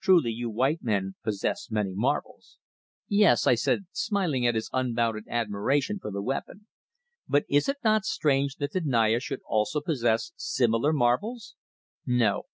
Truly 0.00 0.32
you 0.32 0.50
white 0.50 0.82
men 0.82 1.14
possess 1.22 1.70
many 1.70 1.92
marvels." 1.94 2.58
"Yes," 3.06 3.46
I 3.46 3.54
said, 3.54 3.86
smiling 3.92 4.44
at 4.44 4.56
his 4.56 4.68
unbounded 4.72 5.26
admiration 5.28 6.00
for 6.00 6.10
the 6.10 6.20
weapon. 6.20 6.66
"But 7.28 7.44
is 7.48 7.68
it 7.68 7.78
not 7.84 8.04
strange 8.04 8.56
that 8.56 8.72
the 8.72 8.80
Naya 8.80 9.20
should 9.20 9.42
also 9.46 9.80
possess 9.80 10.32
similar 10.34 10.92
marvels?" 10.92 11.54
"No. 12.04 12.46